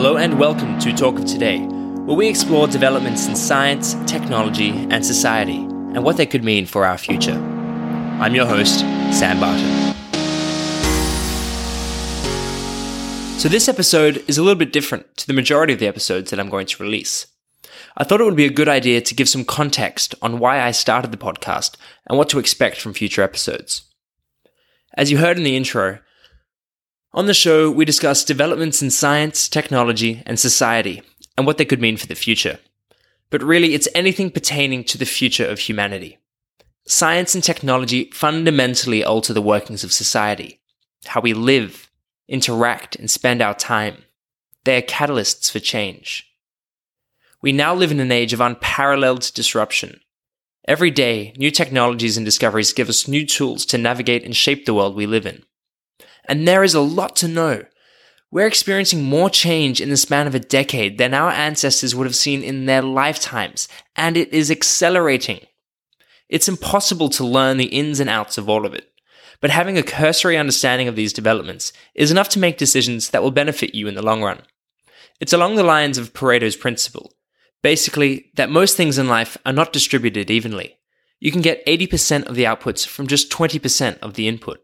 Hello 0.00 0.16
and 0.16 0.38
welcome 0.38 0.78
to 0.78 0.92
Talk 0.92 1.18
of 1.18 1.24
Today, 1.24 1.58
where 1.58 2.16
we 2.16 2.28
explore 2.28 2.68
developments 2.68 3.26
in 3.26 3.34
science, 3.34 3.94
technology, 4.06 4.70
and 4.90 5.04
society, 5.04 5.56
and 5.56 6.04
what 6.04 6.16
they 6.16 6.24
could 6.24 6.44
mean 6.44 6.66
for 6.66 6.86
our 6.86 6.96
future. 6.96 7.34
I'm 8.20 8.32
your 8.32 8.46
host, 8.46 8.78
Sam 9.12 9.40
Barton. 9.40 9.96
So, 13.40 13.48
this 13.48 13.68
episode 13.68 14.22
is 14.28 14.38
a 14.38 14.42
little 14.44 14.56
bit 14.56 14.72
different 14.72 15.16
to 15.16 15.26
the 15.26 15.32
majority 15.32 15.72
of 15.72 15.80
the 15.80 15.88
episodes 15.88 16.30
that 16.30 16.38
I'm 16.38 16.48
going 16.48 16.66
to 16.66 16.82
release. 16.84 17.26
I 17.96 18.04
thought 18.04 18.20
it 18.20 18.24
would 18.24 18.36
be 18.36 18.46
a 18.46 18.50
good 18.50 18.68
idea 18.68 19.00
to 19.00 19.14
give 19.16 19.28
some 19.28 19.44
context 19.44 20.14
on 20.22 20.38
why 20.38 20.60
I 20.60 20.70
started 20.70 21.10
the 21.10 21.16
podcast 21.16 21.74
and 22.08 22.16
what 22.16 22.28
to 22.28 22.38
expect 22.38 22.80
from 22.80 22.94
future 22.94 23.22
episodes. 23.22 23.82
As 24.94 25.10
you 25.10 25.18
heard 25.18 25.38
in 25.38 25.42
the 25.42 25.56
intro, 25.56 25.98
on 27.12 27.26
the 27.26 27.34
show, 27.34 27.70
we 27.70 27.84
discuss 27.84 28.24
developments 28.24 28.82
in 28.82 28.90
science, 28.90 29.48
technology, 29.48 30.22
and 30.26 30.38
society, 30.38 31.02
and 31.36 31.46
what 31.46 31.56
they 31.56 31.64
could 31.64 31.80
mean 31.80 31.96
for 31.96 32.06
the 32.06 32.14
future. 32.14 32.58
But 33.30 33.42
really, 33.42 33.74
it's 33.74 33.88
anything 33.94 34.30
pertaining 34.30 34.84
to 34.84 34.98
the 34.98 35.06
future 35.06 35.46
of 35.46 35.60
humanity. 35.60 36.18
Science 36.86 37.34
and 37.34 37.44
technology 37.44 38.10
fundamentally 38.12 39.04
alter 39.04 39.32
the 39.32 39.42
workings 39.42 39.84
of 39.84 39.92
society, 39.92 40.60
how 41.06 41.20
we 41.20 41.34
live, 41.34 41.90
interact, 42.28 42.96
and 42.96 43.10
spend 43.10 43.42
our 43.42 43.54
time. 43.54 44.04
They 44.64 44.78
are 44.78 44.82
catalysts 44.82 45.50
for 45.50 45.60
change. 45.60 46.30
We 47.40 47.52
now 47.52 47.74
live 47.74 47.90
in 47.90 48.00
an 48.00 48.12
age 48.12 48.32
of 48.32 48.40
unparalleled 48.40 49.30
disruption. 49.34 50.00
Every 50.66 50.90
day, 50.90 51.32
new 51.38 51.50
technologies 51.50 52.16
and 52.16 52.26
discoveries 52.26 52.72
give 52.74 52.88
us 52.90 53.08
new 53.08 53.24
tools 53.24 53.64
to 53.66 53.78
navigate 53.78 54.24
and 54.24 54.36
shape 54.36 54.66
the 54.66 54.74
world 54.74 54.94
we 54.94 55.06
live 55.06 55.24
in. 55.24 55.44
And 56.28 56.46
there 56.46 56.62
is 56.62 56.74
a 56.74 56.80
lot 56.80 57.16
to 57.16 57.28
know. 57.28 57.64
We're 58.30 58.46
experiencing 58.46 59.04
more 59.04 59.30
change 59.30 59.80
in 59.80 59.88
the 59.88 59.96
span 59.96 60.26
of 60.26 60.34
a 60.34 60.40
decade 60.40 60.98
than 60.98 61.14
our 61.14 61.30
ancestors 61.30 61.94
would 61.94 62.06
have 62.06 62.14
seen 62.14 62.42
in 62.42 62.66
their 62.66 62.82
lifetimes, 62.82 63.68
and 63.96 64.18
it 64.18 64.32
is 64.34 64.50
accelerating. 64.50 65.40
It's 66.28 66.48
impossible 66.48 67.08
to 67.10 67.26
learn 67.26 67.56
the 67.56 67.66
ins 67.66 68.00
and 68.00 68.10
outs 68.10 68.36
of 68.36 68.46
all 68.46 68.66
of 68.66 68.74
it, 68.74 68.92
but 69.40 69.48
having 69.48 69.78
a 69.78 69.82
cursory 69.82 70.36
understanding 70.36 70.88
of 70.88 70.94
these 70.94 71.14
developments 71.14 71.72
is 71.94 72.10
enough 72.10 72.28
to 72.30 72.38
make 72.38 72.58
decisions 72.58 73.10
that 73.10 73.22
will 73.22 73.30
benefit 73.30 73.74
you 73.74 73.88
in 73.88 73.94
the 73.94 74.04
long 74.04 74.22
run. 74.22 74.42
It's 75.20 75.32
along 75.32 75.56
the 75.56 75.62
lines 75.62 75.96
of 75.96 76.12
Pareto's 76.12 76.56
principle. 76.56 77.14
Basically, 77.62 78.30
that 78.34 78.50
most 78.50 78.76
things 78.76 78.98
in 78.98 79.08
life 79.08 79.38
are 79.46 79.54
not 79.54 79.72
distributed 79.72 80.30
evenly. 80.30 80.78
You 81.18 81.32
can 81.32 81.40
get 81.40 81.64
80% 81.66 82.26
of 82.26 82.36
the 82.36 82.44
outputs 82.44 82.86
from 82.86 83.06
just 83.06 83.32
20% 83.32 83.98
of 84.00 84.14
the 84.14 84.28
input. 84.28 84.62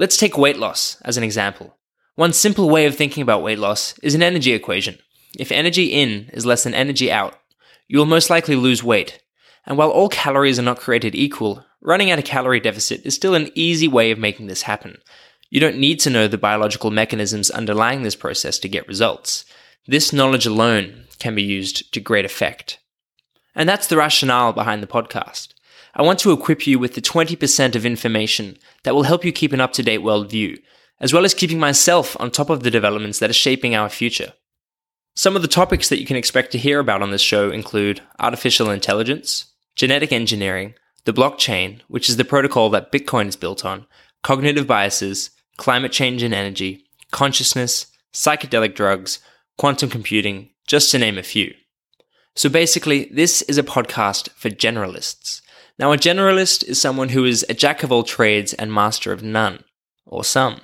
Let's 0.00 0.16
take 0.16 0.38
weight 0.38 0.56
loss 0.56 0.96
as 1.02 1.18
an 1.18 1.22
example. 1.22 1.76
One 2.14 2.32
simple 2.32 2.70
way 2.70 2.86
of 2.86 2.96
thinking 2.96 3.20
about 3.20 3.42
weight 3.42 3.58
loss 3.58 3.98
is 3.98 4.14
an 4.14 4.22
energy 4.22 4.54
equation. 4.54 4.96
If 5.38 5.52
energy 5.52 5.92
in 5.92 6.30
is 6.32 6.46
less 6.46 6.64
than 6.64 6.72
energy 6.72 7.12
out, 7.12 7.38
you 7.86 7.98
will 7.98 8.06
most 8.06 8.30
likely 8.30 8.56
lose 8.56 8.82
weight. 8.82 9.22
And 9.66 9.76
while 9.76 9.90
all 9.90 10.08
calories 10.08 10.58
are 10.58 10.62
not 10.62 10.80
created 10.80 11.14
equal, 11.14 11.66
running 11.82 12.10
at 12.10 12.18
a 12.18 12.22
calorie 12.22 12.60
deficit 12.60 13.04
is 13.04 13.14
still 13.14 13.34
an 13.34 13.50
easy 13.54 13.88
way 13.88 14.10
of 14.10 14.18
making 14.18 14.46
this 14.46 14.62
happen. 14.62 14.96
You 15.50 15.60
don't 15.60 15.76
need 15.76 16.00
to 16.00 16.10
know 16.10 16.26
the 16.26 16.38
biological 16.38 16.90
mechanisms 16.90 17.50
underlying 17.50 18.02
this 18.02 18.16
process 18.16 18.58
to 18.60 18.70
get 18.70 18.88
results. 18.88 19.44
This 19.86 20.14
knowledge 20.14 20.46
alone 20.46 21.08
can 21.18 21.34
be 21.34 21.42
used 21.42 21.92
to 21.92 22.00
great 22.00 22.24
effect. 22.24 22.78
And 23.54 23.68
that's 23.68 23.88
the 23.88 23.98
rationale 23.98 24.54
behind 24.54 24.82
the 24.82 24.86
podcast. 24.86 25.48
I 25.94 26.02
want 26.02 26.18
to 26.20 26.32
equip 26.32 26.66
you 26.66 26.78
with 26.78 26.94
the 26.94 27.00
20% 27.00 27.74
of 27.74 27.84
information 27.84 28.56
that 28.84 28.94
will 28.94 29.02
help 29.02 29.24
you 29.24 29.32
keep 29.32 29.52
an 29.52 29.60
up 29.60 29.72
to 29.74 29.82
date 29.82 30.00
worldview, 30.00 30.58
as 31.00 31.12
well 31.12 31.24
as 31.24 31.34
keeping 31.34 31.58
myself 31.58 32.16
on 32.20 32.30
top 32.30 32.50
of 32.50 32.62
the 32.62 32.70
developments 32.70 33.18
that 33.18 33.30
are 33.30 33.34
shaping 33.34 33.74
our 33.74 33.88
future. 33.88 34.32
Some 35.16 35.34
of 35.34 35.42
the 35.42 35.48
topics 35.48 35.88
that 35.88 35.98
you 35.98 36.06
can 36.06 36.16
expect 36.16 36.52
to 36.52 36.58
hear 36.58 36.78
about 36.78 37.02
on 37.02 37.10
this 37.10 37.20
show 37.20 37.50
include 37.50 38.02
artificial 38.20 38.70
intelligence, 38.70 39.46
genetic 39.74 40.12
engineering, 40.12 40.74
the 41.04 41.12
blockchain, 41.12 41.80
which 41.88 42.08
is 42.08 42.16
the 42.16 42.24
protocol 42.24 42.70
that 42.70 42.92
Bitcoin 42.92 43.26
is 43.26 43.36
built 43.36 43.64
on, 43.64 43.86
cognitive 44.22 44.66
biases, 44.66 45.30
climate 45.56 45.92
change 45.92 46.22
and 46.22 46.32
energy, 46.32 46.84
consciousness, 47.10 47.86
psychedelic 48.12 48.74
drugs, 48.74 49.18
quantum 49.58 49.90
computing, 49.90 50.50
just 50.66 50.90
to 50.90 50.98
name 50.98 51.18
a 51.18 51.22
few. 51.22 51.52
So 52.36 52.48
basically, 52.48 53.10
this 53.12 53.42
is 53.42 53.58
a 53.58 53.62
podcast 53.62 54.30
for 54.30 54.50
generalists 54.50 55.42
now, 55.80 55.92
a 55.92 55.96
generalist 55.96 56.62
is 56.64 56.78
someone 56.78 57.08
who 57.08 57.24
is 57.24 57.42
a 57.48 57.54
jack 57.54 57.82
of 57.82 57.90
all 57.90 58.02
trades 58.02 58.52
and 58.52 58.70
master 58.70 59.12
of 59.14 59.22
none, 59.22 59.64
or 60.04 60.22
some. 60.22 60.60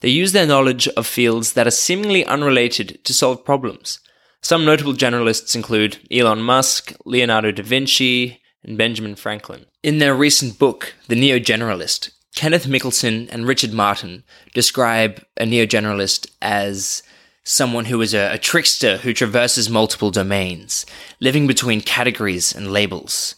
They 0.00 0.08
use 0.08 0.32
their 0.32 0.46
knowledge 0.46 0.88
of 0.88 1.06
fields 1.06 1.52
that 1.52 1.66
are 1.66 1.70
seemingly 1.70 2.24
unrelated 2.24 3.04
to 3.04 3.12
solve 3.12 3.44
problems. 3.44 4.00
Some 4.40 4.64
notable 4.64 4.94
generalists 4.94 5.54
include 5.54 5.98
Elon 6.10 6.40
Musk, 6.40 6.94
Leonardo 7.04 7.52
da 7.52 7.62
Vinci, 7.62 8.40
and 8.64 8.78
Benjamin 8.78 9.14
Franklin. 9.14 9.66
In 9.82 9.98
their 9.98 10.14
recent 10.14 10.58
book, 10.58 10.94
The 11.08 11.16
Neo 11.16 11.38
Generalist, 11.38 12.12
Kenneth 12.34 12.64
Mikkelsen 12.64 13.28
and 13.30 13.46
Richard 13.46 13.74
Martin 13.74 14.24
describe 14.54 15.22
a 15.36 15.44
neo 15.44 15.66
generalist 15.66 16.30
as 16.40 17.02
someone 17.44 17.84
who 17.84 18.00
is 18.00 18.14
a, 18.14 18.32
a, 18.32 18.38
trickster 18.38 18.96
who 18.98 19.12
traverses 19.12 19.68
multiple 19.68 20.10
domains, 20.10 20.86
living 21.20 21.46
between 21.46 21.82
categories 21.82 22.54
and 22.54 22.72
labels. 22.72 23.34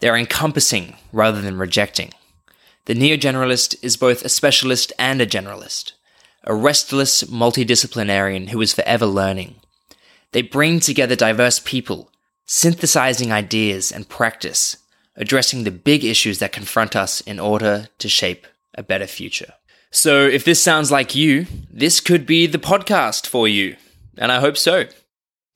They 0.00 0.08
are 0.08 0.16
encompassing 0.16 0.96
rather 1.12 1.40
than 1.40 1.58
rejecting. 1.58 2.12
The 2.86 2.94
neo 2.94 3.16
generalist 3.16 3.76
is 3.82 3.96
both 3.96 4.24
a 4.24 4.28
specialist 4.28 4.92
and 4.98 5.20
a 5.20 5.26
generalist, 5.26 5.92
a 6.44 6.54
restless 6.54 7.22
multidisciplinarian 7.24 8.50
who 8.50 8.60
is 8.60 8.74
forever 8.74 9.06
learning. 9.06 9.56
They 10.32 10.42
bring 10.42 10.80
together 10.80 11.16
diverse 11.16 11.60
people, 11.60 12.10
synthesizing 12.44 13.32
ideas 13.32 13.90
and 13.90 14.08
practice, 14.08 14.76
addressing 15.16 15.64
the 15.64 15.70
big 15.70 16.04
issues 16.04 16.40
that 16.40 16.52
confront 16.52 16.94
us 16.94 17.20
in 17.22 17.38
order 17.38 17.88
to 17.98 18.08
shape 18.08 18.46
a 18.74 18.82
better 18.82 19.06
future. 19.06 19.54
So, 19.90 20.26
if 20.26 20.44
this 20.44 20.60
sounds 20.60 20.90
like 20.90 21.14
you, 21.14 21.46
this 21.70 22.00
could 22.00 22.26
be 22.26 22.48
the 22.48 22.58
podcast 22.58 23.28
for 23.28 23.46
you, 23.46 23.76
and 24.18 24.32
I 24.32 24.40
hope 24.40 24.56
so. 24.56 24.86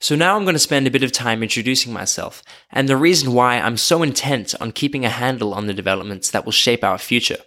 So 0.01 0.15
now 0.15 0.35
I'm 0.35 0.43
going 0.43 0.55
to 0.55 0.59
spend 0.59 0.87
a 0.87 0.91
bit 0.91 1.03
of 1.03 1.11
time 1.11 1.43
introducing 1.43 1.91
myself 1.91 2.41
and 2.71 2.87
the 2.87 2.95
reason 2.95 3.33
why 3.33 3.59
I'm 3.59 3.77
so 3.77 4.01
intent 4.01 4.55
on 4.61 4.71
keeping 4.71 5.03
a 5.03 5.09
handle 5.09 5.53
on 5.53 5.67
the 5.67 5.73
developments 5.73 6.31
that 6.31 6.45
will 6.45 6.53
shape 6.53 6.83
our 6.83 6.97
future. 6.97 7.39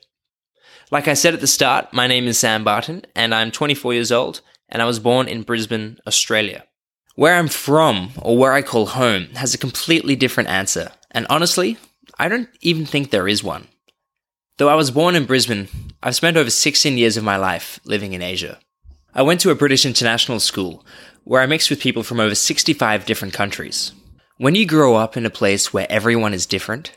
Like 0.91 1.09
I 1.09 1.15
said 1.15 1.33
at 1.33 1.41
the 1.41 1.47
start, 1.47 1.95
my 1.95 2.07
name 2.07 2.27
is 2.27 2.39
Sam 2.39 2.63
Barton 2.63 3.07
and 3.15 3.35
I'm 3.35 3.51
24 3.51 3.95
years 3.95 4.13
old 4.13 4.43
and 4.69 4.83
I 4.83 4.87
was 4.87 4.99
born 4.99 5.29
in 5.29 5.43
Brisbane, 5.43 5.99
Australia. 6.07 6.65
Where 7.15 7.35
I'm 7.35 7.49
from, 7.49 8.13
or 8.23 8.39
where 8.39 8.53
I 8.53 8.63
call 8.63 8.87
home, 8.87 9.29
has 9.35 9.53
a 9.53 9.59
completely 9.59 10.17
different 10.17 10.49
answer, 10.49 10.93
and 11.11 11.27
honestly, 11.29 11.77
I 12.19 12.29
don't 12.29 12.49
even 12.63 12.87
think 12.87 13.11
there 13.11 13.29
is 13.29 13.45
one. 13.45 13.69
Though 14.57 14.71
I 14.71 14.77
was 14.77 14.91
born 14.91 15.15
in 15.15 15.27
Brisbane, 15.27 15.69
I've 16.03 16.15
spent 16.15 16.39
over 16.39 16.49
16 16.49 16.97
years 16.97 17.19
of 17.19 17.25
my 17.25 17.37
life 17.37 17.81
living 17.85 18.15
in 18.15 18.23
Asia. 18.23 18.59
I 19.15 19.21
went 19.21 19.41
to 19.41 19.51
a 19.51 19.55
British 19.55 19.85
international 19.85 20.41
school 20.41 20.87
where 21.25 21.43
I 21.43 21.47
mixed 21.47 21.69
with 21.69 21.83
people 21.83 22.03
from 22.03 22.19
over 22.19 22.35
65 22.35 23.05
different 23.05 23.35
countries. 23.35 23.93
When 24.39 24.55
you 24.55 24.65
grow 24.65 24.95
up 24.95 25.19
in 25.19 25.27
a 25.27 25.31
place 25.31 25.71
where 25.71 25.87
everyone 25.91 26.33
is 26.33 26.47
different, 26.47 26.93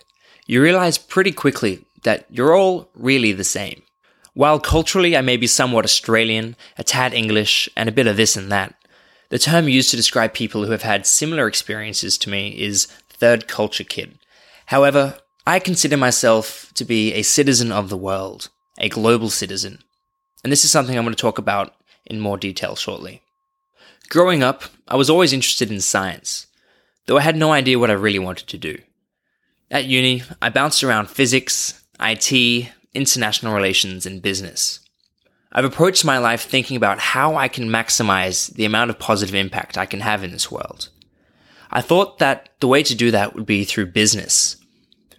you 0.48 0.62
realize 0.62 0.98
pretty 0.98 1.34
quickly 1.34 1.86
that 2.04 2.26
you're 2.30 2.56
all 2.56 2.90
really 2.96 3.34
the 3.34 3.44
same. 3.44 3.82
While 4.34 4.62
culturally 4.62 5.18
I 5.18 5.22
may 5.22 5.36
be 5.36 5.46
somewhat 5.46 5.84
Australian, 5.84 6.56
a 6.78 6.86
tad 6.86 7.14
English, 7.14 7.68
and 7.76 7.90
a 7.90 7.92
bit 7.92 8.08
of 8.08 8.16
this 8.16 8.38
and 8.38 8.50
that, 8.50 8.76
the 9.28 9.38
term 9.38 9.68
used 9.68 9.90
to 9.90 9.98
describe 9.98 10.34
people 10.34 10.64
who 10.64 10.72
have 10.72 10.84
had 10.84 11.06
similar 11.06 11.48
experiences 11.48 12.18
to 12.20 12.30
me 12.30 12.50
is 12.58 12.86
third 13.10 13.50
culture 13.50 13.84
kid. 13.84 14.18
However, 14.68 15.18
I 15.46 15.60
consider 15.60 15.98
myself 15.98 16.72
to 16.76 16.86
be 16.86 17.14
a 17.14 17.24
citizen 17.24 17.74
of 17.74 17.90
the 17.90 17.98
world, 17.98 18.50
a 18.78 18.88
global 18.88 19.30
citizen. 19.30 19.80
And 20.44 20.52
this 20.52 20.64
is 20.64 20.72
something 20.72 20.98
I'm 20.98 21.04
going 21.04 21.14
to 21.14 21.22
talk 21.22 21.38
about 21.38 21.74
in 22.06 22.20
more 22.20 22.38
detail 22.38 22.76
shortly. 22.76 23.22
Growing 24.10 24.44
up, 24.44 24.64
I 24.88 24.96
was 24.96 25.10
always 25.10 25.34
interested 25.34 25.72
in 25.72 25.82
science, 25.82 26.48
though 27.06 27.18
I 27.18 27.22
had 27.22 27.36
no 27.36 27.52
idea 27.52 27.80
what 27.80 27.90
I 27.90 27.94
really 27.94 28.20
wanted 28.20 28.48
to 28.48 28.58
do. 28.58 28.78
At 29.72 29.86
uni, 29.86 30.24
I 30.42 30.50
bounced 30.50 30.84
around 30.84 31.10
physics, 31.10 31.82
IT, 32.00 32.72
international 32.94 33.54
relations, 33.54 34.06
and 34.06 34.22
business. 34.22 34.80
I've 35.52 35.66
approached 35.66 36.06
my 36.06 36.18
life 36.18 36.42
thinking 36.42 36.78
about 36.78 37.00
how 37.00 37.36
I 37.36 37.48
can 37.48 37.70
maximize 37.70 38.54
the 38.54 38.66
amount 38.66 38.90
of 38.90 39.00
positive 39.00 39.34
impact 39.34 39.78
I 39.78 39.86
can 39.86 40.02
have 40.02 40.24
in 40.24 40.32
this 40.32 40.52
world. 40.52 40.90
I 41.72 41.82
thought 41.82 42.20
that 42.20 42.50
the 42.60 42.68
way 42.68 42.84
to 42.84 42.94
do 42.94 43.10
that 43.12 43.34
would 43.34 43.46
be 43.46 43.64
through 43.64 43.88
business, 43.88 44.58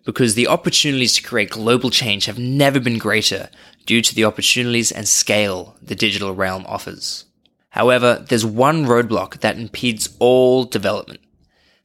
because 0.05 0.35
the 0.35 0.47
opportunities 0.47 1.15
to 1.15 1.23
create 1.23 1.51
global 1.51 1.91
change 1.91 2.27
have 2.27 2.39
never 2.39 2.79
been 2.79 2.99
greater 2.99 3.51
due 3.87 4.03
to 4.03 4.15
the 4.15 4.25
opportunities 4.25 4.93
and 4.93 5.09
scale 5.09 5.77
the 5.81 5.95
digital 5.95 6.35
realm 6.35 6.65
offers. 6.69 7.25
However, 7.71 8.25
there's 8.29 8.45
one 8.45 8.85
roadblock 8.85 9.41
that 9.41 9.59
impedes 9.59 10.15
all 10.19 10.65
development. 10.65 11.21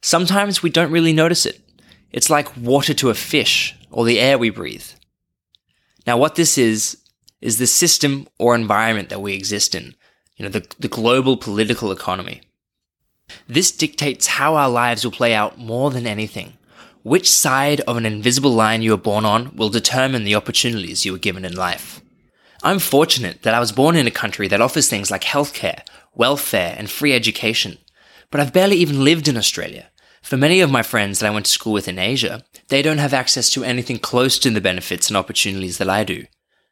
Sometimes 0.00 0.62
we 0.62 0.70
don't 0.70 0.90
really 0.90 1.12
notice 1.12 1.46
it. 1.46 1.60
It's 2.10 2.28
like 2.28 2.56
water 2.56 2.92
to 2.94 3.10
a 3.10 3.14
fish 3.14 3.76
or 3.90 4.04
the 4.04 4.18
air 4.18 4.36
we 4.36 4.50
breathe. 4.50 4.86
Now, 6.06 6.16
what 6.16 6.34
this 6.34 6.58
is, 6.58 6.98
is 7.40 7.58
the 7.58 7.66
system 7.66 8.26
or 8.38 8.54
environment 8.54 9.08
that 9.10 9.22
we 9.22 9.34
exist 9.34 9.74
in, 9.74 9.94
you 10.36 10.44
know, 10.44 10.48
the, 10.48 10.66
the 10.78 10.88
global 10.88 11.36
political 11.36 11.92
economy. 11.92 12.42
This 13.46 13.70
dictates 13.70 14.26
how 14.26 14.56
our 14.56 14.68
lives 14.68 15.04
will 15.04 15.12
play 15.12 15.34
out 15.34 15.58
more 15.58 15.90
than 15.90 16.06
anything. 16.06 16.54
Which 17.02 17.28
side 17.28 17.80
of 17.82 17.96
an 17.96 18.06
invisible 18.06 18.52
line 18.52 18.82
you 18.82 18.92
were 18.92 18.96
born 18.96 19.24
on 19.24 19.56
will 19.56 19.70
determine 19.70 20.22
the 20.22 20.36
opportunities 20.36 21.04
you 21.04 21.10
were 21.10 21.18
given 21.18 21.44
in 21.44 21.56
life. 21.56 22.00
I'm 22.62 22.78
fortunate 22.78 23.42
that 23.42 23.54
I 23.54 23.60
was 23.60 23.72
born 23.72 23.96
in 23.96 24.06
a 24.06 24.12
country 24.12 24.46
that 24.46 24.60
offers 24.60 24.88
things 24.88 25.10
like 25.10 25.24
healthcare, 25.24 25.80
welfare, 26.14 26.76
and 26.78 26.88
free 26.88 27.12
education. 27.12 27.78
But 28.30 28.40
I've 28.40 28.52
barely 28.52 28.76
even 28.76 29.02
lived 29.02 29.26
in 29.26 29.36
Australia. 29.36 29.90
For 30.22 30.36
many 30.36 30.60
of 30.60 30.70
my 30.70 30.84
friends 30.84 31.18
that 31.18 31.26
I 31.26 31.30
went 31.30 31.46
to 31.46 31.52
school 31.52 31.72
with 31.72 31.88
in 31.88 31.98
Asia, 31.98 32.44
they 32.68 32.82
don't 32.82 32.98
have 32.98 33.12
access 33.12 33.50
to 33.50 33.64
anything 33.64 33.98
close 33.98 34.38
to 34.38 34.50
the 34.50 34.60
benefits 34.60 35.08
and 35.08 35.16
opportunities 35.16 35.78
that 35.78 35.90
I 35.90 36.04
do. 36.04 36.26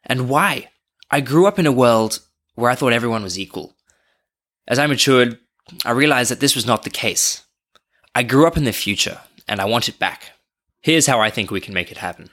And 0.05 0.29
why? 0.29 0.69
I 1.11 1.19
grew 1.19 1.45
up 1.45 1.59
in 1.59 1.65
a 1.65 1.73
world 1.73 2.19
where 2.55 2.71
I 2.71 2.75
thought 2.75 2.93
everyone 2.93 3.23
was 3.23 3.37
equal. 3.37 3.75
As 4.65 4.79
I 4.79 4.87
matured, 4.87 5.37
I 5.83 5.91
realized 5.91 6.31
that 6.31 6.39
this 6.39 6.55
was 6.55 6.65
not 6.65 6.83
the 6.83 6.89
case. 6.89 7.43
I 8.15 8.23
grew 8.23 8.47
up 8.47 8.55
in 8.55 8.63
the 8.63 8.71
future, 8.71 9.19
and 9.51 9.59
I 9.59 9.65
want 9.65 9.89
it 9.89 9.99
back. 9.99 10.31
Here's 10.79 11.07
how 11.07 11.19
I 11.19 11.29
think 11.29 11.51
we 11.51 11.59
can 11.59 11.73
make 11.73 11.91
it 11.91 11.97
happen. 11.97 12.29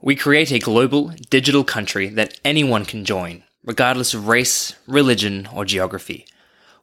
We 0.00 0.14
create 0.14 0.52
a 0.52 0.60
global, 0.60 1.12
digital 1.28 1.64
country 1.64 2.08
that 2.10 2.38
anyone 2.44 2.84
can 2.84 3.04
join, 3.04 3.42
regardless 3.64 4.14
of 4.14 4.28
race, 4.28 4.76
religion, 4.86 5.48
or 5.52 5.64
geography. 5.64 6.26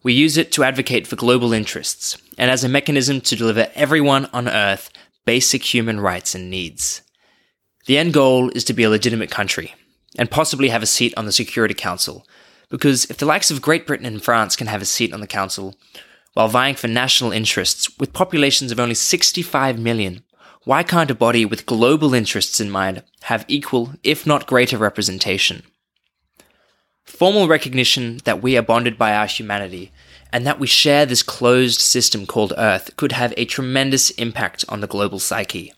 We 0.04 0.12
use 0.12 0.36
it 0.36 0.52
to 0.52 0.66
advocate 0.66 1.08
for 1.08 1.16
global 1.16 1.54
interests 1.54 2.18
and 2.38 2.52
as 2.52 2.66
a 2.66 2.70
mechanism 2.70 3.22
to 3.22 3.36
deliver 3.38 3.72
everyone 3.76 4.26
on 4.34 4.50
Earth 4.50 4.92
basic 5.26 5.74
human 5.74 6.02
rights 6.02 6.36
and 6.36 6.50
needs. 6.50 7.02
The 7.86 7.98
end 7.98 8.14
goal 8.14 8.50
is 8.50 8.66
to 8.66 8.74
be 8.74 8.84
a 8.84 8.90
legitimate 8.90 9.32
country 9.32 9.74
and 10.18 10.30
possibly 10.30 10.68
have 10.68 10.84
a 10.84 10.86
seat 10.86 11.14
on 11.16 11.26
the 11.26 11.32
Security 11.32 11.74
Council, 11.74 12.28
because 12.70 13.06
if 13.06 13.18
the 13.18 13.26
likes 13.26 13.52
of 13.52 13.62
Great 13.62 13.88
Britain 13.88 14.06
and 14.06 14.22
France 14.22 14.58
can 14.58 14.68
have 14.68 14.82
a 14.82 14.86
seat 14.86 15.14
on 15.14 15.22
the 15.22 15.28
Council 15.28 15.76
while 16.38 16.48
vying 16.48 16.76
for 16.76 16.88
national 16.88 17.32
interests 17.32 17.90
with 17.98 18.14
populations 18.14 18.72
of 18.72 18.80
only 18.80 18.94
65 18.94 19.80
million, 19.80 20.24
why 20.66 20.84
can't 20.84 21.10
a 21.10 21.16
body 21.16 21.44
with 21.44 21.66
global 21.66 22.14
interests 22.14 22.60
in 22.60 22.70
mind 22.70 23.02
have 23.24 23.44
equal, 23.48 23.94
if 24.04 24.28
not 24.28 24.46
greater, 24.46 24.78
representation? 24.78 25.64
Formal 27.06 27.48
recognition 27.48 28.20
that 28.26 28.44
we 28.44 28.56
are 28.56 28.62
bonded 28.62 29.00
by 29.00 29.16
our 29.16 29.26
humanity 29.26 29.92
and 30.32 30.46
that 30.46 30.60
we 30.60 30.68
share 30.68 31.08
this 31.08 31.24
closed 31.24 31.82
system 31.82 32.28
called 32.28 32.54
Earth 32.56 32.96
could 32.98 33.14
have 33.14 33.34
a 33.36 33.46
tremendous 33.46 34.12
impact 34.12 34.64
on 34.70 34.82
the 34.82 34.86
global 34.86 35.18
psyche. 35.18 35.74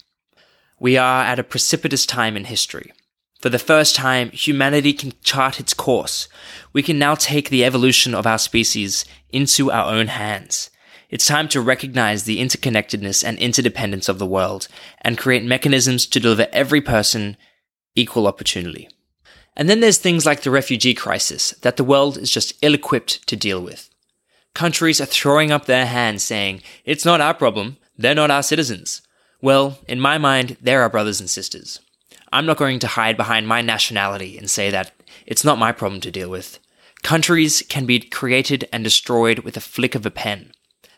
We 0.78 0.98
are 0.98 1.24
at 1.24 1.40
a 1.40 1.44
precipitous 1.44 2.06
time 2.06 2.36
in 2.36 2.44
history. 2.44 2.92
For 3.40 3.50
the 3.50 3.58
first 3.58 3.96
time, 3.96 4.32
humanity 4.32 4.92
can 4.92 5.14
chart 5.24 5.62
its 5.62 5.74
course. 5.74 6.28
We 6.74 6.84
can 6.84 7.00
now 7.00 7.16
take 7.16 7.50
the 7.50 7.64
evolution 7.64 8.14
of 8.14 8.28
our 8.28 8.38
species 8.38 9.06
into 9.30 9.72
our 9.72 9.90
own 9.90 10.08
hands. 10.08 10.70
It's 11.10 11.26
time 11.26 11.48
to 11.50 11.62
recognize 11.62 12.26
the 12.26 12.40
interconnectedness 12.40 13.24
and 13.24 13.38
interdependence 13.38 14.10
of 14.10 14.20
the 14.20 14.28
world 14.28 14.68
and 15.02 15.18
create 15.18 15.46
mechanisms 15.46 16.06
to 16.08 16.20
deliver 16.20 16.48
every 16.52 16.82
person 16.82 17.38
equal 17.96 18.28
opportunity. 18.28 18.90
And 19.56 19.70
then 19.70 19.80
there's 19.80 19.98
things 19.98 20.26
like 20.26 20.42
the 20.42 20.52
refugee 20.52 20.94
crisis 20.94 21.52
that 21.62 21.78
the 21.78 21.84
world 21.84 22.18
is 22.18 22.30
just 22.30 22.54
ill 22.62 22.74
equipped 22.74 23.26
to 23.28 23.36
deal 23.38 23.62
with. 23.62 23.90
Countries 24.54 25.00
are 25.00 25.06
throwing 25.06 25.52
up 25.52 25.66
their 25.66 25.86
hands 25.86 26.24
saying, 26.24 26.62
it's 26.84 27.06
not 27.06 27.22
our 27.22 27.34
problem, 27.34 27.78
they're 27.98 28.14
not 28.14 28.32
our 28.32 28.44
citizens. 28.44 29.02
Well, 29.42 29.80
in 29.88 30.00
my 30.00 30.18
mind, 30.18 30.58
they're 30.62 30.82
our 30.82 30.90
brothers 30.90 31.22
and 31.22 31.30
sisters. 31.30 31.80
I'm 32.32 32.46
not 32.46 32.58
going 32.58 32.80
to 32.80 32.88
hide 32.88 33.18
behind 33.18 33.48
my 33.48 33.62
nationality 33.62 34.38
and 34.38 34.50
say 34.50 34.70
that 34.70 34.92
it's 35.26 35.44
not 35.44 35.58
my 35.58 35.72
problem 35.72 36.02
to 36.02 36.12
deal 36.12 36.30
with. 36.30 36.60
Countries 37.02 37.64
can 37.70 37.86
be 37.86 38.00
created 38.00 38.68
and 38.72 38.84
destroyed 38.84 39.40
with 39.40 39.58
a 39.58 39.62
flick 39.62 39.96
of 39.96 40.06
a 40.06 40.12
pen. 40.12 40.52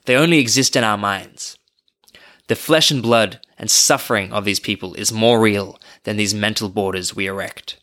They 0.05 0.15
only 0.15 0.39
exist 0.39 0.75
in 0.75 0.83
our 0.83 0.97
minds. 0.97 1.57
The 2.47 2.55
flesh 2.55 2.91
and 2.91 3.01
blood 3.01 3.39
and 3.57 3.71
suffering 3.71 4.33
of 4.33 4.43
these 4.43 4.59
people 4.59 4.93
is 4.95 5.13
more 5.13 5.39
real 5.39 5.79
than 6.03 6.17
these 6.17 6.33
mental 6.33 6.69
borders 6.69 7.15
we 7.15 7.27
erect. 7.27 7.79